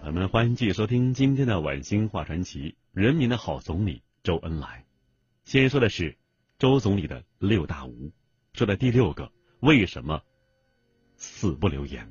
[0.00, 2.74] 朋友们，欢迎继续收听今天的晚星话传奇。
[2.92, 4.86] 人民的好总理周恩来，
[5.44, 6.16] 先说的是
[6.58, 8.10] 周总理的六大无，
[8.54, 9.30] 说的第六个，
[9.60, 10.22] 为什么？
[11.16, 12.10] 死不留言。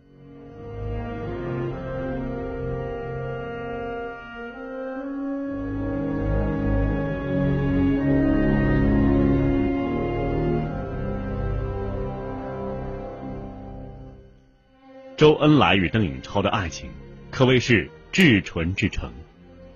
[15.18, 16.92] 周恩来与邓颖超的爱情
[17.40, 19.14] 可谓是至纯至诚，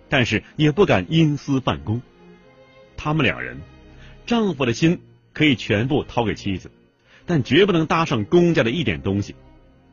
[0.10, 2.02] 但是也不敢因私犯公。
[2.98, 3.62] 他们两人，
[4.26, 5.00] 丈夫的心
[5.32, 6.70] 可以全部掏给妻子。
[7.26, 9.34] 但绝不能搭上公家的一点东西。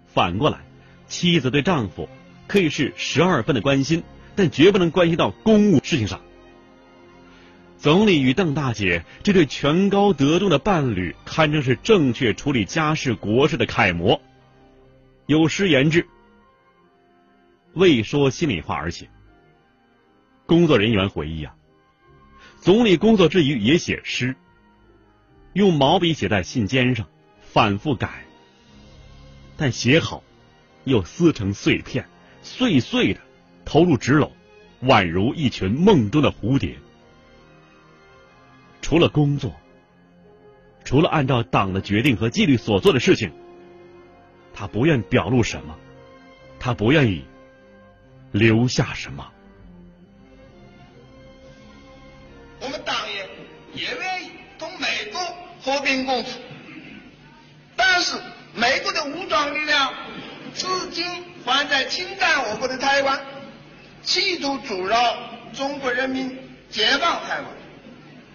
[0.09, 0.59] 反过来，
[1.07, 2.09] 妻子对丈夫
[2.49, 4.03] 可以是十二分的关心，
[4.35, 6.21] 但绝不能关系到公务事情上。
[7.79, 14.21] 总理与邓大姐这对权高德重的伴侣，堪称是正确处理家事国事的楷模。
[15.27, 16.09] 有诗言之
[17.75, 19.09] ：“为说心里话而写。”
[20.47, 21.55] 工作人员回忆啊，
[22.61, 24.37] 总理工作之余也写诗，
[25.53, 27.07] 用毛笔写在信笺上。
[27.53, 28.27] 反复改，
[29.57, 30.23] 但写好
[30.85, 32.09] 又撕成碎片，
[32.43, 33.21] 碎碎的
[33.65, 34.31] 投入纸篓，
[34.83, 36.77] 宛如一群梦中的蝴蝶。
[38.81, 39.53] 除了工作，
[40.85, 43.33] 除了按照党的决定和纪律所做的事情，
[44.55, 45.77] 他不愿表露什么，
[46.61, 47.25] 他不愿意
[48.33, 49.27] 留下什么。
[52.61, 55.21] 我们党也也愿意同美国
[55.63, 56.31] 和平共处。
[57.77, 58.17] 但是
[58.55, 59.95] 美国的武装力量
[60.55, 61.07] 至今
[61.45, 63.21] 还在侵占我国的台湾，
[64.03, 65.17] 企图阻挠
[65.55, 66.39] 中国人民
[66.69, 67.47] 解放台湾，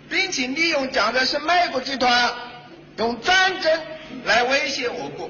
[0.09, 2.33] 并且利用蒋介石美国集团
[2.97, 3.81] 用战争
[4.23, 5.29] 来威胁我国。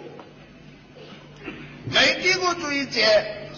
[1.91, 3.01] 美帝国主义者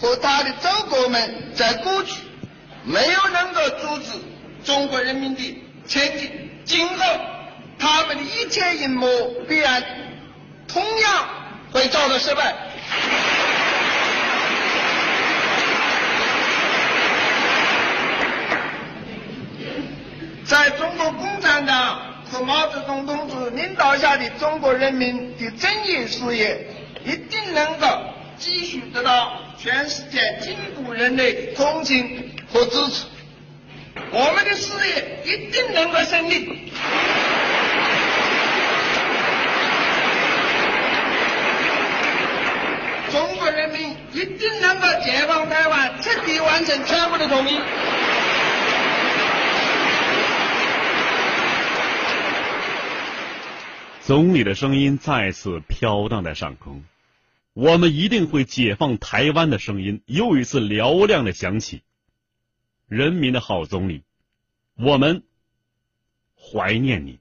[0.00, 2.22] 和他的走狗们在过去
[2.84, 4.10] 没有能够阻止
[4.64, 6.30] 中国人民的前进，
[6.64, 7.04] 今后
[7.78, 9.06] 他们的一切阴谋
[9.48, 9.82] 必然。
[10.68, 11.26] 同样
[11.72, 12.54] 会遭到失败。
[20.44, 26.66] 在中国共产党和毛泽东同志领导下的中国人民的正义事业，
[27.04, 27.86] 一定能够
[28.36, 33.06] 继续得到全世界进步人类同情和支持。
[34.12, 36.70] 我们的事业一定能够胜利。
[43.10, 47.58] 中国人民一定能够解放台湾，彻底完成全国的统一。
[54.02, 56.84] 总理的声音再次飘荡在上空，
[57.60, 61.82] 我们一定会解放台湾的声音又一次嘹亮的响起。
[62.86, 64.04] 人民的好总理，
[64.76, 65.24] 我们
[66.36, 67.18] 怀念你。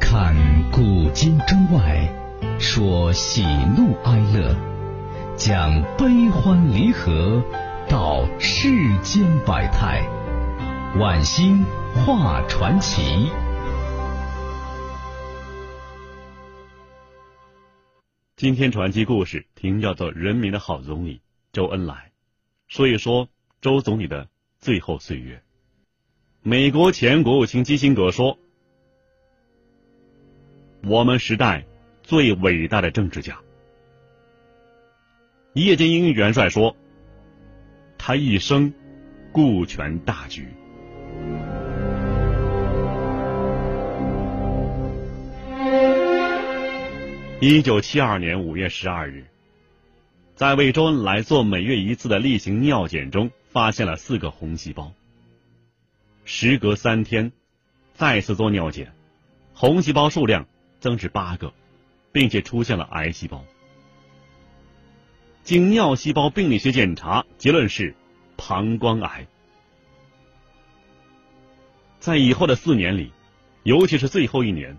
[0.00, 0.36] 看
[0.70, 2.08] 古今中外。
[2.60, 3.42] 说喜
[3.76, 4.54] 怒哀乐，
[5.36, 7.42] 讲悲欢离合，
[7.88, 10.06] 道世间百态，
[11.00, 11.64] 晚星
[12.06, 13.32] 画传奇。
[18.36, 21.22] 今天传奇故事听叫做《人民的好总理
[21.52, 21.94] 周恩来》，
[22.66, 23.28] 说一说
[23.60, 24.28] 周总理的
[24.58, 25.40] 最后岁月。
[26.42, 28.36] 美国前国务卿基辛格说
[30.82, 31.64] ：“我们时代。”
[32.02, 33.38] 最伟大的政治家，
[35.54, 36.76] 叶剑英元帅说
[37.96, 38.74] ：“他一生
[39.32, 40.46] 顾全大局。”
[47.40, 49.26] 一九七二年五月十二日，
[50.34, 54.92] 在为周恩来做每月一次的例行尿检中，发现了四个红细胞。
[56.24, 57.32] 时隔三天，
[57.92, 58.92] 再次做尿检，
[59.52, 60.46] 红细胞数量
[60.80, 61.52] 增至八个。
[62.14, 63.44] 并且出现了癌细胞。
[65.42, 67.92] 经尿细胞病理学检查，结论是
[68.36, 69.26] 膀胱癌。
[71.98, 73.12] 在以后的四年里，
[73.64, 74.78] 尤其是最后一年，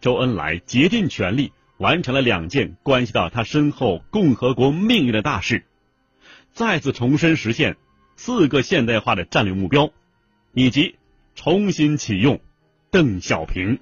[0.00, 5.64] 周恩来竭尽全力完成了两件关系到他身后共和国命运的大事，
[6.52, 7.76] 再次重申实现
[8.16, 9.90] 四个现代化的战略目标，
[10.52, 10.96] 以及
[11.34, 12.40] 重新启用
[12.90, 13.80] 邓小平。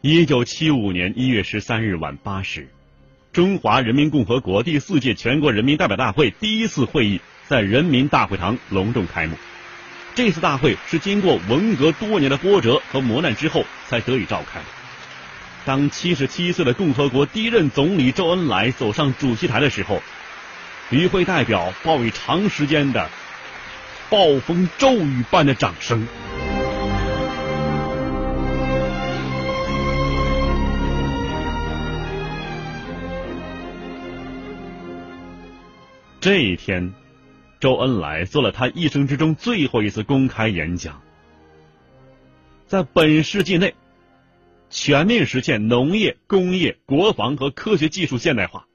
[0.00, 2.68] 一九七五年一月十三日晚八时，
[3.32, 9.36] 中华人民共和国第四届全国人民代表大会第一次会议在人民大会堂隆重开幕。
[10.18, 14.60] 这次大会是经过文革多年的波折和磨难之后才得以召开。
[15.64, 20.02] 当七十七岁的共和国第一任总理周恩来走上主席台的时候，
[20.90, 23.08] 与会代表报以长时间的
[24.10, 26.04] 暴风骤雨般的掌声。
[36.20, 36.92] 这一天，
[37.60, 41.02] 周恩来做了他一生之中最后一次公开演讲。
[42.66, 43.74] 在本世纪内，
[44.70, 48.68] 全面实现农业、工业、国防和科学技术现代化，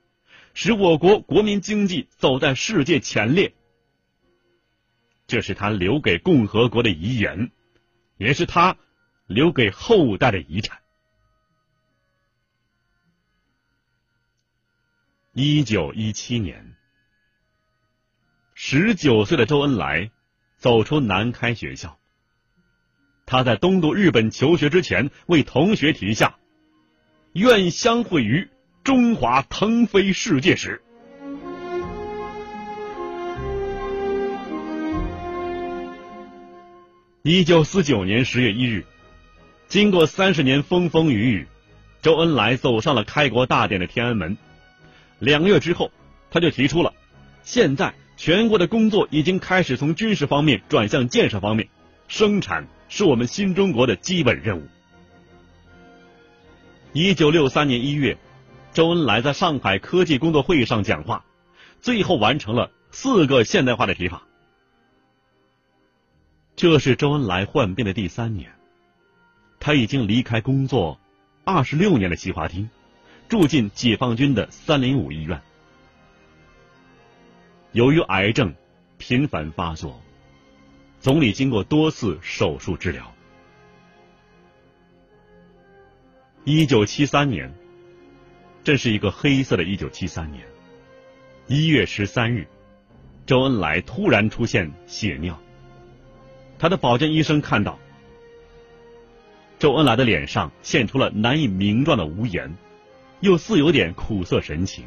[0.54, 3.54] 使我国国民经济走在世界前列。
[5.28, 7.52] 这是他留给共和国的遗言，
[8.18, 8.76] 也是他
[9.28, 10.80] 留给后代的遗产。
[15.32, 16.73] 一九一七年。
[18.66, 20.10] 十九岁的周恩来
[20.58, 22.00] 走出南开学校，
[23.26, 26.38] 他在东渡日本求学之前，为同学题下
[27.36, 28.48] “愿相会于
[28.82, 30.82] 中华腾飞世界时”。
[37.22, 38.86] 一九四九年十月一日，
[39.68, 41.48] 经过三十年风风雨雨，
[42.02, 44.38] 周恩来走上了开国大典的天安门。
[45.20, 45.92] 两个月之后，
[46.32, 46.94] 他就提出了
[47.44, 47.94] 现在。
[48.26, 51.68] 全国的工作已经开始从军事方面转向建设方面，
[52.08, 54.64] 生产是我们新中国的基本任务。
[56.94, 58.18] 一九六三年一月，
[58.72, 61.26] 周恩来在上海科技工作会议上讲话，
[61.82, 64.24] 最后完成了四个现代化的提法。
[66.56, 68.54] 这是周恩来患病的第三年，
[69.60, 70.98] 他已经离开工作
[71.44, 72.70] 二十六年的西华厅，
[73.28, 75.42] 住进解放军的三零五医院。
[77.74, 78.54] 由于癌症
[79.00, 80.00] 频繁发作，
[81.00, 83.12] 总理经过多次手术治疗。
[86.44, 87.52] 一九七三年，
[88.64, 90.46] 这是一个黑色的一九七三年。
[91.48, 92.48] 一月十三日，
[93.26, 95.42] 周恩来突然出现血尿。
[96.60, 97.80] 他的保健医生看到，
[99.58, 102.56] 周恩来的脸上现出了难以名状的无言，
[103.22, 104.86] 又似有点苦涩神情。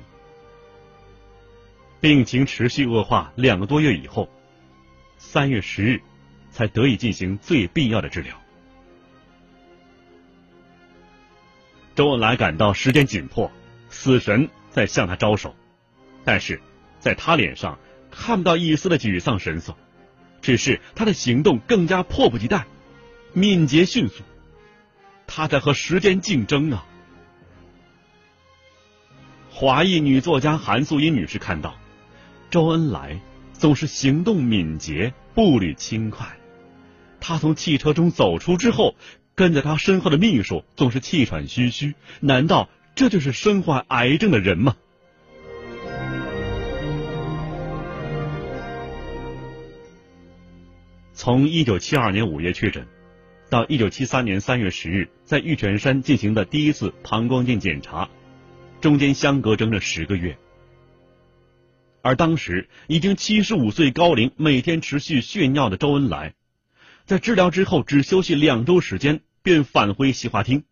[2.07, 4.31] 病情持续恶化两个多月以后，
[5.19, 6.01] 三月十日
[6.53, 8.41] 才得以进行最必要的治疗。
[11.97, 13.51] 周恩来感到时间紧迫，
[13.89, 15.57] 死神在向他招手，
[16.25, 16.63] 但是
[17.01, 17.77] 在他脸上
[18.09, 19.77] 看不到一丝的沮丧神色，
[20.41, 22.67] 只是他的行动更加迫不及待、
[23.33, 24.23] 敏捷迅速。
[25.27, 26.87] 他在和时间竞争啊！
[29.51, 31.77] 华裔女作家韩素英女士看到。
[32.51, 33.21] 周恩来
[33.53, 36.27] 总是行动敏捷，步履轻快。
[37.21, 38.95] 他从汽车中走出之后，
[39.35, 41.95] 跟在他身后的秘书总是气喘吁吁。
[42.21, 44.77] 难道这就是身患癌症的人吗？
[51.13, 52.87] 从一九七二年五月确诊，
[53.51, 58.09] 到一九七三年三月十日在玉泉山进行的第一次膀胱镜检查，
[58.81, 60.39] 中间相隔整整十个月。
[62.07, 66.35] 而当时已经七十五岁高龄、每天持续血尿的周恩来，
[67.05, 70.63] 在治疗之后只休息两周时间，便返回西华厅，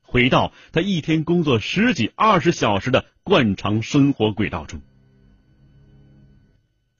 [0.00, 4.80] 回到他一天工作十几、二十小时的惯常生活轨道中。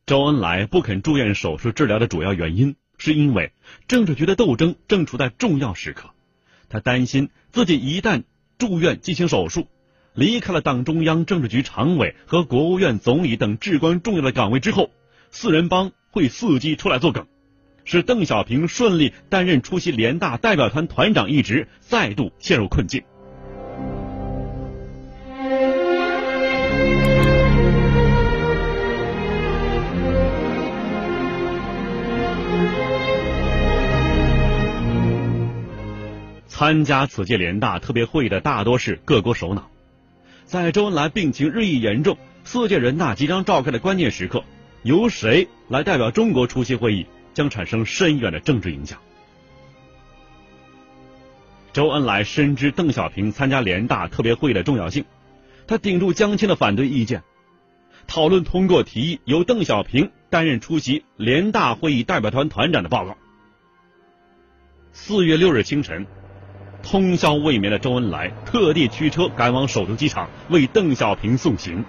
[0.04, 3.52] 周恩来不肯住院手术治疗的主要原因，是因为
[3.86, 6.10] 政治局的斗争正处在重要时刻，
[6.68, 8.24] 他担心自己一旦
[8.58, 9.66] 住院进行手术。
[10.18, 14.90] 离开了党中央政治局常委和国务院总理等至关重要的岗位之后，
[15.30, 17.24] 四人帮会伺机出来作梗，
[17.84, 23.04] 使邓小平顺利担任出席联大代表团团长一职，再度陷入困境。
[36.48, 39.70] 参加此届联大特别会议的大多是各国首脑。
[40.48, 44.44] 在周恩来病情日益严重、四届人大即将召开的关键时刻，
[44.82, 48.98] 由谁来代表中国出席会议，将产生深远的政治影响。
[51.74, 55.04] 周恩来深知邓小平参加联大特别会议的重要性，
[55.66, 57.22] 他顶住江青的反对意见，
[58.06, 63.18] 讨论通过提议由邓小平担任出席联大会议代表团团长的报告。
[64.92, 66.06] 四月六日清晨，
[66.82, 71.84] 通宵未眠的周恩来特地驱车赶往首都机场为邓小平送行。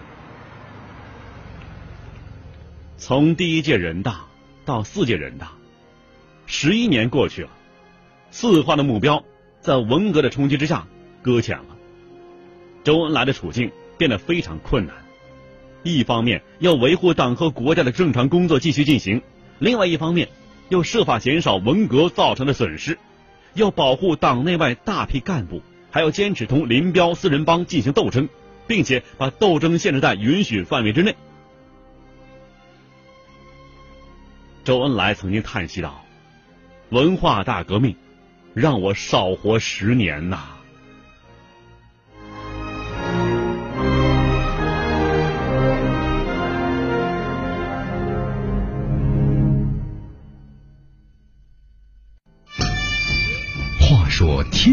[2.98, 4.25] 从第一届人大
[4.65, 5.51] 到四届人大，
[6.46, 7.50] 十一年过去了，
[8.29, 9.24] 四化的目标
[9.62, 10.86] 在文革的冲击之下
[11.22, 11.77] 搁浅了。
[12.84, 14.96] 周恩来的处境变得非常困难，
[15.84, 19.22] 一方面要维护党和国家的正常工作继续进行，
[19.60, 20.27] 另外一方面
[20.67, 22.98] 要设法减少文革造成的损失，
[23.53, 28.29] 要保护党内外大批干部，还要坚持同林彪四人帮进行斗争，
[28.68, 31.15] 并且把斗争限制在允许范围之内。
[34.63, 36.06] 周恩来曾经叹息道
[36.89, 37.96] ：“文化大革命
[38.53, 40.58] 让我少活十年呐。”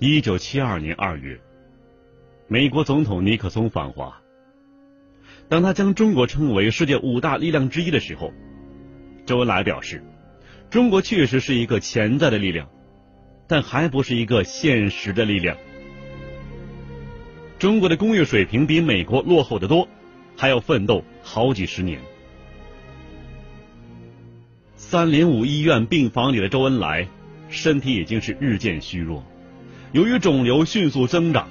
[0.00, 1.40] 一九七二年二月，
[2.46, 4.16] 美国总统尼克松访华。
[5.48, 8.32] 当他将中国称为世界五大力量之一的时候，
[9.26, 10.00] 周恩来表示，
[10.70, 12.68] 中国确实是一个潜在的力量，
[13.48, 15.56] 但还不是一个现实的力量。
[17.58, 19.88] 中国的工业水平比美国落后的多，
[20.36, 22.00] 还要奋斗好几十年。
[24.76, 27.08] 三零五医院病房里的周恩来，
[27.48, 29.24] 身体已经是日渐虚弱。
[29.92, 31.48] 由于肿瘤迅速增长，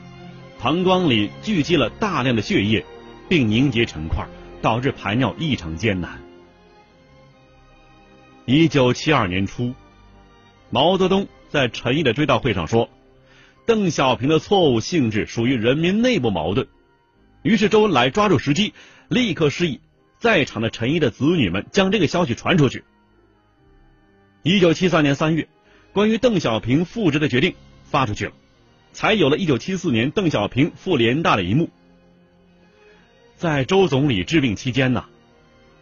[0.60, 2.86] 膀胱里聚集了大量的血液，
[3.28, 4.28] 并凝结成块，
[4.62, 6.22] 导致排尿异常艰难。
[8.46, 9.74] 一九七二年初，
[10.70, 12.90] 毛泽东在陈毅的追悼会上说
[13.66, 16.68] ：“邓小平的错误性质属于人民内部矛盾。”
[17.42, 18.74] 于是周恩来抓住时机，
[19.08, 19.82] 立刻示意
[20.20, 22.84] 在场的陈毅的子女们将这个消息传出去。
[24.44, 25.48] 一九七三年三月，
[25.92, 27.56] 关于邓小平复职的决定。
[27.90, 28.34] 发出去了，
[28.94, 31.70] 才有了一九七四年邓小平赴联大的一幕。
[33.38, 35.06] 在周总理治病期间呢，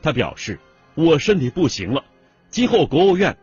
[0.02, 0.60] 他表示
[0.96, 2.04] ：“我身体不行了，
[2.50, 3.38] 今后国务院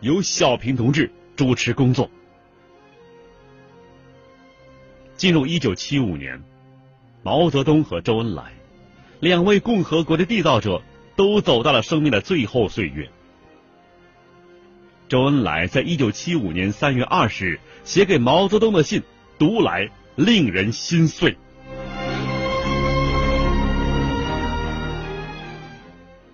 [0.00, 2.10] 由小平同志主持工作。”
[5.16, 6.42] 进入一九七五年，
[7.22, 8.52] 毛泽东和周恩来
[9.20, 10.82] 两位共和国的缔造者
[11.16, 13.10] 都走到了生命的最后岁月。
[15.08, 19.04] 周恩来在一九七五年三月二十日写给毛泽东的信，
[19.38, 21.36] 读来令人心碎。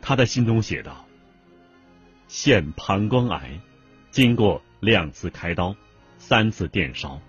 [0.01, 1.07] 他在信中写道
[2.29, 3.61] ：“现膀胱癌，
[4.11, 5.77] 经过两次开刀、
[6.17, 7.21] 三次电烧，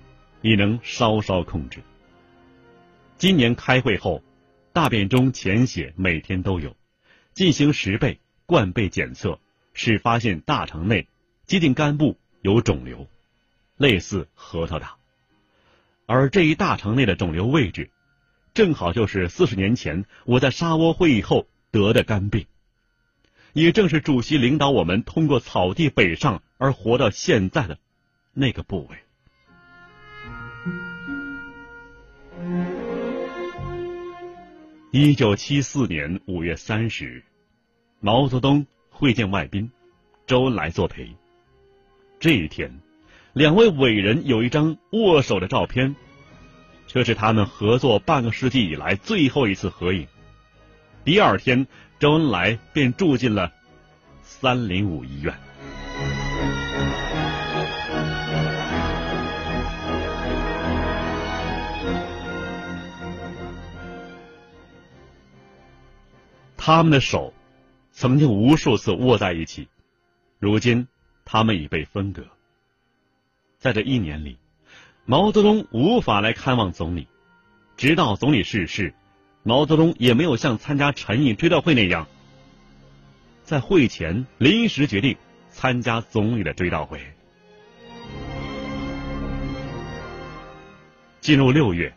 [0.41, 1.81] 已能稍稍控制。
[3.17, 4.23] 今年开会后，
[4.71, 6.73] 大便中潜血每天都有，
[7.33, 9.39] 进行十倍、灌倍检测，
[9.73, 11.05] 是发现大肠内。”
[11.45, 13.07] 接近肝部有肿瘤，
[13.75, 14.95] 类似核桃大，
[16.05, 17.91] 而这一大肠内的肿瘤位置，
[18.53, 22.47] 正好就是四十年前我在沙窝会议后得的肝病，
[23.51, 27.77] 也正是主席领导我们通过草地北上而活到现在的
[28.31, 28.97] 那个部位。
[34.91, 37.23] 一九七四年五月三十日，
[37.99, 39.71] 毛泽东会见外宾，
[40.25, 41.13] 周恩来作陪。
[42.23, 42.79] 这一天，
[43.33, 45.93] 两位伟人有一张握手的照片，
[46.87, 50.07] 这是他们合作半个世纪以来最后一次合影。
[51.03, 51.67] 第二天，
[51.99, 53.51] 周恩来便住进了
[54.21, 55.33] 三零五医院。
[66.55, 67.33] 他们的手
[67.91, 69.67] 曾经无数次握在一起，
[70.39, 70.87] 如今。
[71.33, 72.27] 他们已被分割。
[73.57, 74.37] 在这一年里，
[75.03, 77.07] 毛泽东无法来看望总理，
[77.75, 78.93] 直到总理逝世，
[79.41, 82.07] 毛泽东也没有像参加陈毅追悼会那样
[83.41, 85.17] 在会前临时决定
[85.49, 87.01] 参加总理的追悼会。
[91.19, 91.95] 进入六月，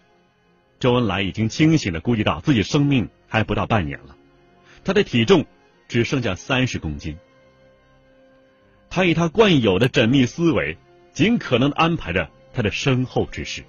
[0.81, 4.17] 周恩来已经清醒的估计到自己生命还不到半年了，
[4.83, 5.45] 他的体重
[5.89, 7.19] 只剩下三十公斤。
[8.97, 10.79] 他以他惯有的缜密思维，
[11.13, 13.63] 尽可能安排着他的身后之事。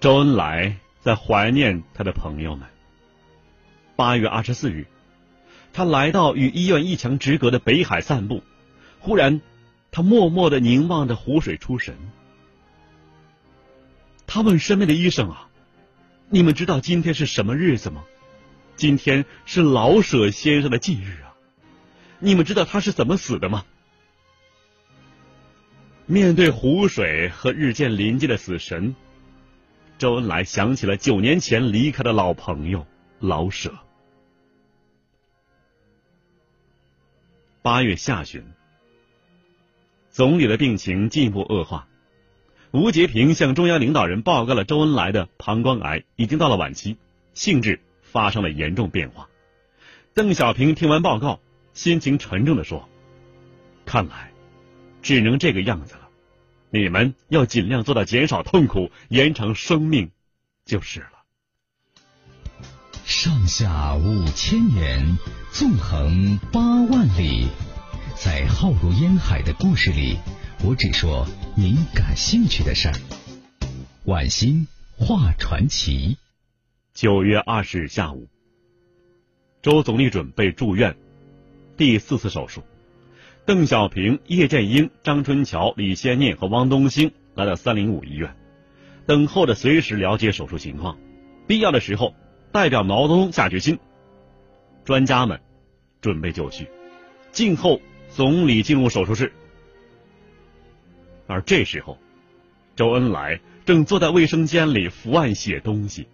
[0.00, 2.66] 周恩来在怀念他的朋友们。
[3.94, 4.86] 八月二十四日，
[5.74, 8.42] 他来到与医院一墙之隔的北海散步，
[9.00, 9.42] 忽然，
[9.90, 11.94] 他默默的凝望着湖水出神。
[14.36, 15.48] 他问身边的医生啊
[16.28, 18.04] ：“你们知道今天是什么日子吗？
[18.76, 21.32] 今天是老舍先生的忌日啊！
[22.18, 23.64] 你们知道他是怎么死的吗？”
[26.04, 28.94] 面对湖水和日渐临近的死神，
[29.96, 32.86] 周恩来想起了九年前离开的老朋友
[33.18, 33.72] 老舍。
[37.62, 38.44] 八月下旬，
[40.10, 41.88] 总理的病情进一步恶化。
[42.72, 46.96] 吴杰平向中央领导人报告了周恩来的膀胱癌已经到了晚期，
[47.34, 49.28] 性质发生了严重变化。
[50.14, 51.40] 邓小平听完报告，
[51.72, 52.88] 心情沉重的说
[53.86, 54.32] ：“看来
[55.02, 56.08] 只能这个样子了，
[56.70, 60.10] 你们要尽量做到减少痛苦，延长生命
[60.64, 61.12] 就是了。”
[63.04, 65.16] 上下五千年。
[65.52, 67.48] 纵横八万里，
[68.14, 70.18] 在浩如烟海的故事里，
[70.64, 72.94] 我只说您感兴趣的事儿。
[74.04, 76.16] 晚星画传奇。
[76.94, 78.26] 九月二十日下午，
[79.60, 80.96] 周总理准备住院，
[81.76, 82.62] 第四次手术。
[83.44, 88.34] 邓小平、叶剑英、张春桥、李先念和汪东兴来到三零五医院，
[89.06, 90.96] 等候着随时了解手术情况。
[91.46, 92.14] 必要的时候，
[92.50, 93.78] 代表毛泽东下决心。
[94.84, 95.40] 专家们。
[96.02, 96.68] 准备就绪，
[97.32, 99.32] 静候总理进入手术室。
[101.26, 101.98] 而这时候，
[102.74, 106.08] 周恩来正坐在卫生间里伏案写东西，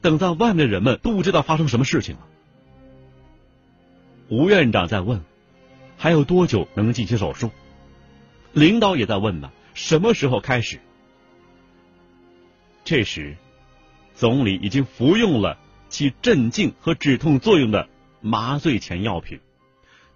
[0.00, 2.26] 等在外面的人们都不知道发生什么事情了。
[4.28, 5.22] 吴院长在问：
[5.96, 7.50] 还有多久能进行手术？
[8.52, 10.78] 领导也在问呢：什么时候开始？
[12.84, 13.36] 这时，
[14.14, 15.58] 总理已经服用了
[15.88, 17.88] 起镇静和止痛作用的。
[18.20, 19.38] 麻醉前药品，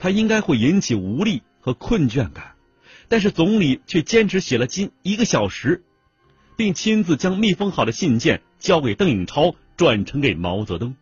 [0.00, 2.56] 它应该会引起无力和困倦感，
[3.12, 5.84] 但是总理却坚持写了近一个小时，
[6.56, 10.96] 并亲自将密封好的信件交给邓颖超，转呈给毛泽东。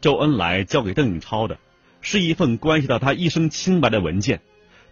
[0.00, 1.58] 周恩来交给邓颖超的
[2.00, 4.40] 是一份关系到他一生清白的文件，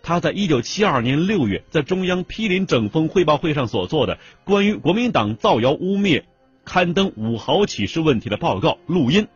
[0.02, 6.24] 他在一九七二年六月在中央批林整风汇报会上所做的关于国民党造谣污蔑。
[6.66, 9.28] 刊登五豪启事问题的报告、录音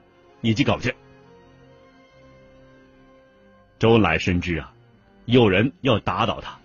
[0.42, 0.94] 以及稿件。
[3.78, 4.72] 周恩来深知啊，
[5.24, 6.58] 有人要打倒他，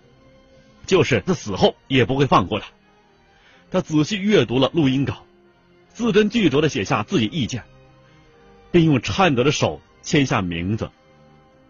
[0.86, 2.66] 就是他死后也不会放过他。
[3.70, 5.24] 他仔细阅读了录音稿，
[5.88, 7.64] 字斟句酌的写下自己意见，
[8.70, 10.90] 并用颤抖的手签下名字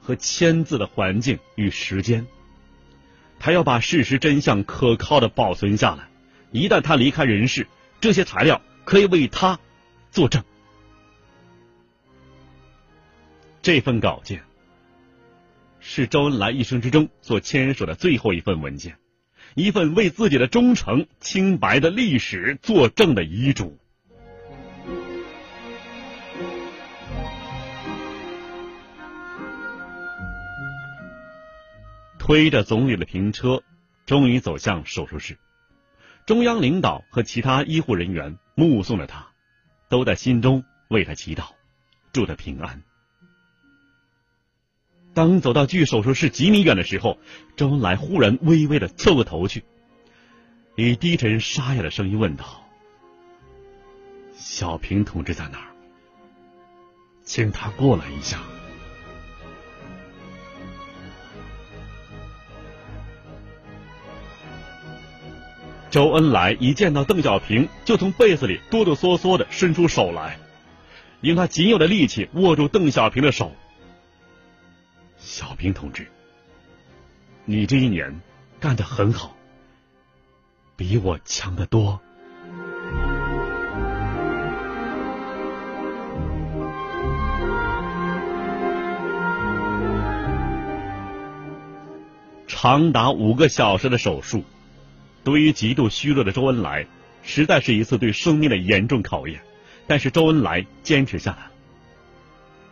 [0.01, 2.27] 和签字的环境与时间。
[3.39, 6.09] 他要把事实真相可靠的保存下来，
[6.53, 7.67] 一旦他离开人世，
[8.01, 8.61] 这些材料。
[8.85, 9.59] 可以为他
[10.11, 10.45] 作证。
[13.63, 14.45] 这份稿件
[15.87, 18.97] 是周恩来一生之中所签署的最后一份文件，
[19.55, 23.79] 一份为自己的忠诚、清白的历史作证的遗嘱。
[32.19, 33.63] 推着总理的平车，
[34.07, 35.39] 终于走向手术室。
[36.25, 39.27] 中央领导和其他医护人员目送着他，
[39.91, 41.51] 都在心中为他祈祷，
[42.11, 42.83] 祝他平安。
[45.15, 47.19] 当走到距手术室几米远的时候，
[47.57, 49.63] 周恩来忽然微微的侧过头去，
[50.75, 52.45] 以低沉沙哑的声音问道
[54.37, 55.69] ：“小平同志在哪儿？
[57.23, 58.41] 请他过来一下。”
[65.91, 70.41] 周恩来一见到邓小平，就从被子里哆哆嗦嗦的伸出手来，
[71.21, 73.55] 用他仅有的力气握住邓小平的手。
[75.27, 76.07] 小平同志，
[77.47, 78.21] 你这一年
[78.61, 79.35] 干得很好，
[80.77, 81.99] 比我强得多。
[92.47, 94.45] 长达五个小时的手术，
[95.25, 96.87] 对于极度虚弱的周恩来，
[97.23, 99.41] 实在是一次对生命的严重考验。
[99.87, 101.51] 但是周恩来坚持下来了。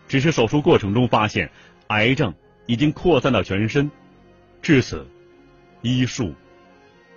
[0.06, 1.50] 只是手术过程中发现，
[1.88, 2.34] 癌症
[2.66, 3.90] 已经扩散到全身，
[4.60, 5.06] 至此，
[5.80, 6.34] 医术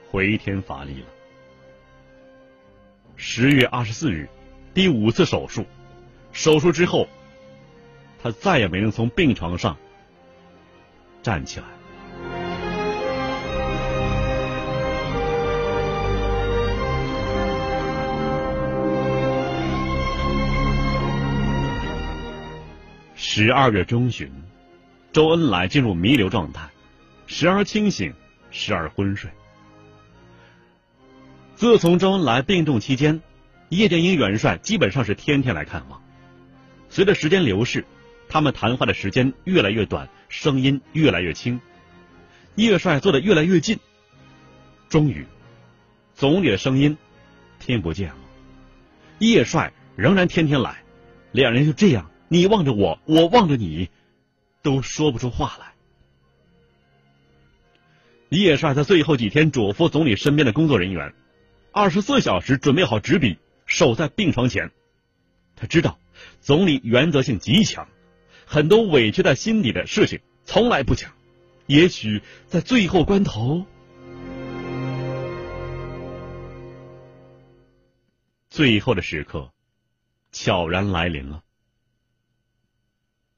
[0.09, 1.07] 回天乏力了。
[3.15, 4.27] 十月二十四日，
[4.73, 5.65] 第五次手术，
[6.33, 7.07] 手术之后，
[8.21, 9.77] 他再也没能从病床上
[11.21, 11.65] 站起来。
[23.15, 24.31] 十二月中旬，
[25.15, 26.67] 周恩来进入弥留状态，
[27.25, 28.13] 时而清醒，
[28.51, 29.31] 时而昏睡。
[31.55, 33.21] 自从周恩来病重期间，
[33.69, 36.01] 叶剑英元帅基本上是天天来看望。
[36.89, 37.85] 随着时间流逝，
[38.27, 41.61] 他们谈话的时间越来越短，声音越来越轻，
[42.55, 43.79] 叶帅坐得越来越近。
[44.89, 45.25] 终于，
[46.13, 46.97] 总理的声音
[47.57, 48.17] 听不见了，
[49.19, 50.83] 叶帅仍然天天来，
[51.31, 52.11] 两人就这样。
[52.27, 53.89] 你望着我，我望着你，
[54.65, 55.73] 都说不出话来。
[58.29, 61.13] 叶帅在最后几天嘱咐总理身边的工作人员，
[61.71, 64.71] 二十四小时准备好纸笔，守在病床前。
[65.55, 65.99] 他知道
[66.41, 67.87] 总理原则性极强，
[68.47, 71.11] 很多委屈在心底的事情从来不讲。
[71.67, 73.67] 也许在最后关头，
[78.49, 79.51] 最后的时刻
[80.31, 81.43] 悄然来临了。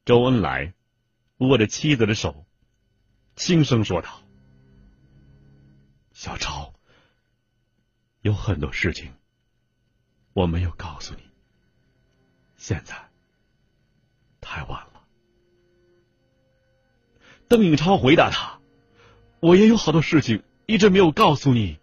[0.06, 0.74] 周恩来
[1.38, 2.46] 握着妻子的手，
[3.36, 4.24] 轻声说道
[6.14, 6.74] ：“小超，
[8.22, 9.14] 有很多事情
[10.34, 11.22] 我没有告诉你，
[12.58, 12.96] 现在
[14.42, 15.04] 太晚了。”
[17.48, 18.60] 邓颖超回答他
[19.40, 21.80] ：“我也有好多事情一直没有告诉你。”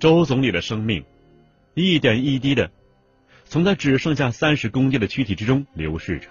[0.00, 1.04] 周总理的生命
[1.74, 2.70] 一点一滴的。
[3.50, 6.28] 从他只剩下三十公斤的躯体之中流逝着。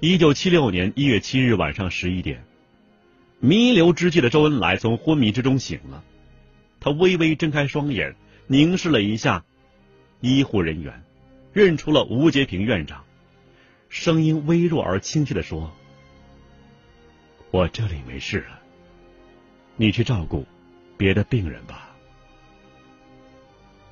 [0.00, 2.44] 一九七六年一月七日晚上十一点，
[3.40, 6.04] 弥留之际的周恩来从昏迷之中醒了，
[6.80, 8.14] 他微微睁开双眼，
[8.46, 9.42] 凝视了一下
[10.20, 11.02] 医护人员，
[11.54, 13.04] 认出了吴杰平院长，
[13.88, 15.72] 声音微弱而清晰的说
[17.50, 18.60] ：“我这里没事了，
[19.76, 20.44] 你去照顾
[20.98, 21.96] 别的病人吧。”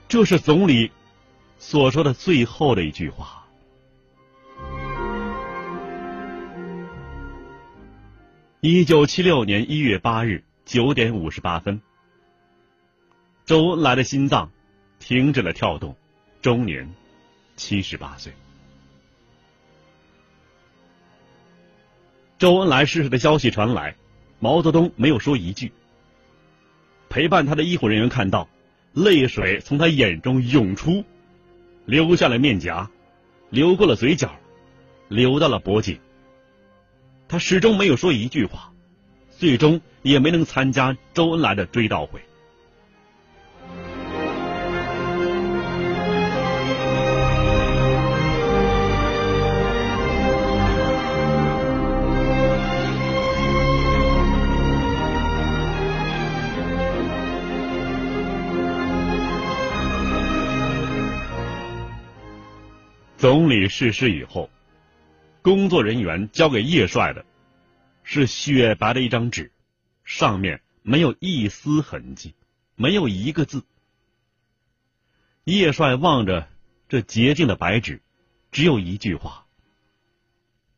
[0.07, 0.91] 这是总理。
[1.57, 3.44] 所说的最后的一句话。
[8.67, 11.83] 一九七六年一月八日九点五十八分，
[13.45, 14.51] 周恩来的心脏
[14.99, 15.95] 停止了跳动，
[16.41, 16.91] 终年
[17.57, 18.33] 七十八岁。
[22.39, 23.97] 周恩来逝世的消息传来，
[24.39, 25.71] 毛泽东没有说一句。
[27.11, 28.49] 陪伴他的医护人员看到，
[28.95, 31.05] 泪水从他眼中涌出。
[31.85, 32.91] 流下了面颊，
[33.51, 34.35] 流过了嘴角，
[35.09, 36.01] 流到了脖颈。
[37.35, 38.71] 他始终没有说一句话，
[39.29, 42.21] 最终也没能参加周恩来的追悼会。
[63.19, 64.49] 总理逝世以后，
[65.45, 67.27] 工作人员交给叶帅的，
[68.03, 69.53] 是雪白的一张纸，
[70.03, 72.35] 上面没有一丝痕迹，
[72.77, 73.63] 没有一个字。
[75.45, 76.49] 叶帅望着
[76.89, 78.01] 这洁净的白纸，
[78.53, 79.45] 只有一句话：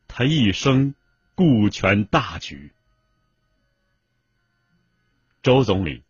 [0.05, 0.93] 他一生
[1.33, 2.73] 顾全大局。
[5.41, 6.03] 周总理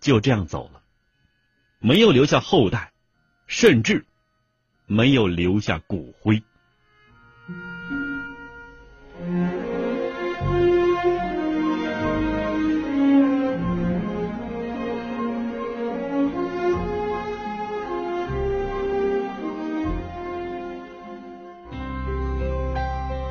[0.00, 0.82] 就这样走了，
[1.78, 2.90] 没有留下后代，
[3.46, 4.06] 甚至。
[4.86, 6.42] 没有留下骨灰。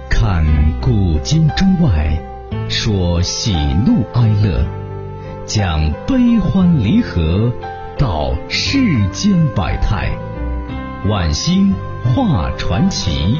[0.10, 0.46] 看
[0.82, 2.22] 古今中外，
[2.68, 3.54] 说喜
[3.86, 4.66] 怒哀乐，
[5.46, 7.50] 讲悲欢离合，
[7.98, 10.12] 道世间百态。
[11.10, 13.40] 晚星画传奇，